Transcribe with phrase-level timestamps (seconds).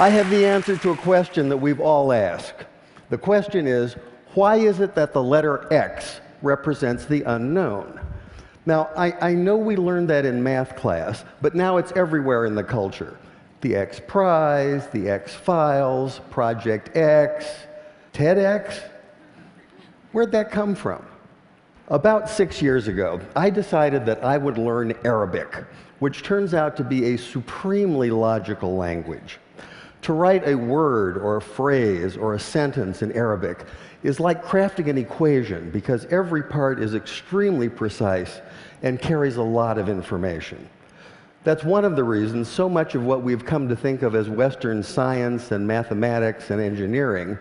[0.00, 2.64] I have the answer to a question that we've all asked.
[3.10, 3.96] The question is
[4.32, 8.00] why is it that the letter X represents the unknown?
[8.64, 12.54] Now, I, I, know we learned that in math class, but now it's everywhere in
[12.54, 13.18] the culture.
[13.60, 17.44] The X Prize, the X Files, Project X,
[18.14, 18.80] TEDx.
[20.12, 21.04] Where'd that come from?
[21.88, 25.62] About six years ago, I decided that I would learn Arabic,
[25.98, 29.38] which turns out to be a supremely logical language.
[30.02, 33.64] To write a word or a phrase or a sentence in Arabic
[34.02, 38.40] is like crafting an equation because every part is extremely precise
[38.82, 40.68] and carries a lot of information.
[41.44, 44.28] That's one of the reasons so much of what we've come to think of as
[44.28, 47.38] Western science and mathematics and engineering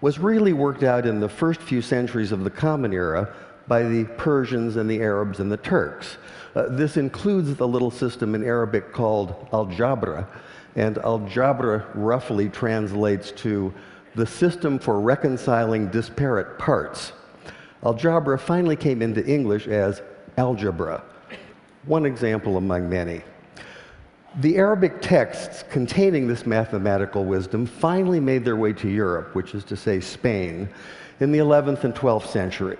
[0.00, 3.34] was really worked out in the first few centuries of the Common Era
[3.66, 6.18] by the Persians and the Arabs and the Turks.
[6.54, 10.26] Uh, this includes the little system in Arabic called al-jebr,
[10.76, 13.72] and al-jebr roughly translates to
[14.14, 17.12] the system for reconciling disparate parts.
[17.82, 20.02] Al-jebr finally came into English as
[20.38, 21.02] algebra,
[21.84, 23.22] one example among many.
[24.40, 29.64] The Arabic texts containing this mathematical wisdom finally made their way to Europe, which is
[29.64, 30.68] to say Spain,
[31.20, 32.76] in the 11th and 12th century.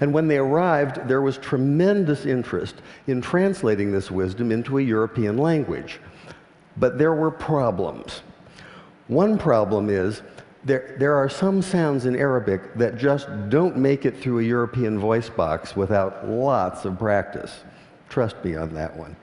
[0.00, 5.36] And when they arrived, there was tremendous interest in translating this wisdom into a European
[5.36, 6.00] language.
[6.76, 8.22] But there were problems.
[9.08, 10.22] One problem is
[10.64, 14.98] there, there are some sounds in Arabic that just don't make it through a European
[14.98, 17.64] voice box without lots of practice.
[18.08, 19.16] Trust me on that one.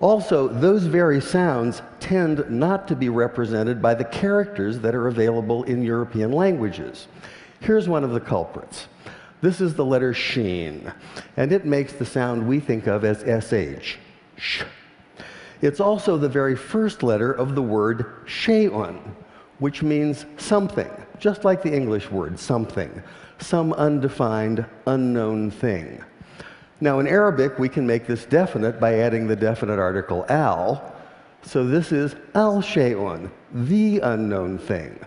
[0.00, 5.62] Also, those very sounds tend not to be represented by the characters that are available
[5.64, 7.08] in European languages.
[7.60, 8.88] Here's one of the culprits.
[9.40, 10.92] This is the letter sheen,
[11.36, 13.22] and it makes the sound we think of as
[13.80, 13.96] sh.
[14.36, 14.62] Sh.
[15.62, 19.00] It's also the very first letter of the word shay'un,
[19.58, 23.02] which means something, just like the English word something,
[23.38, 26.02] some undefined, unknown thing.
[26.80, 30.94] Now, in Arabic, we can make this definite by adding the definite article al.
[31.42, 34.98] So this is al shay'un, the unknown thing.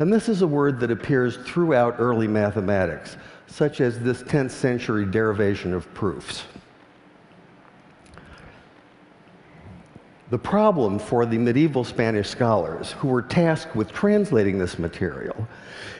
[0.00, 3.16] And this is a word that appears throughout early mathematics,
[3.46, 6.44] such as this 10th century derivation of proofs.
[10.34, 15.46] The problem for the medieval Spanish scholars who were tasked with translating this material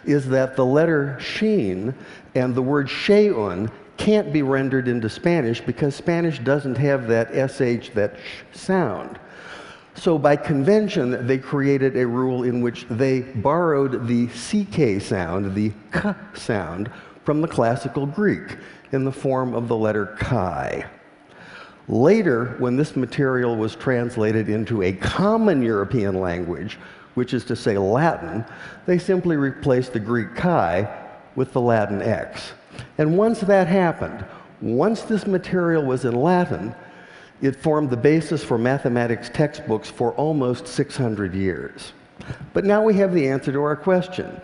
[0.05, 1.95] is that the letter sheen
[2.35, 7.91] and the word shay'un can't be rendered into Spanish because Spanish doesn't have that sh,
[7.91, 9.21] that sh sound.
[9.95, 15.71] So by convention, they created a rule in which they borrowed the ck sound, the
[15.93, 16.91] k sound,
[17.23, 18.57] from the classical Greek
[18.91, 20.85] in the form of the letter chi.
[21.89, 26.79] Later, when this material was translated into a common European language,
[27.15, 28.45] which is to say Latin,
[28.87, 30.89] they simply replaced the Greek chi
[31.37, 32.53] with the Latin x.
[32.99, 34.25] And once that happened,
[34.61, 36.75] once this material was in Latin,
[37.43, 41.93] it formed the basis for mathematics textbooks for almost 600 years.
[42.53, 44.41] But now we have the answer to our question.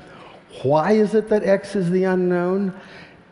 [0.63, 2.75] Why is it that x is the unknown?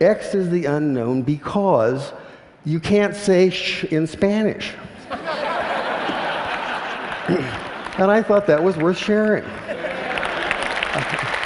[0.01, 2.13] x is the unknown because
[2.65, 4.73] you can't say sh in Spanish.
[7.97, 9.45] and I thought that was worth sharing.